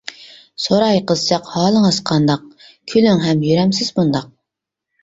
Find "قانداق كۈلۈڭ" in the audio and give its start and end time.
2.11-3.25